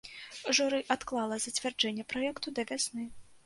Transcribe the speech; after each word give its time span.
Журы 0.59 0.79
адклала 0.95 1.39
зацвярджэнне 1.45 2.09
праекту 2.15 2.47
да 2.61 2.69
вясны. 2.73 3.03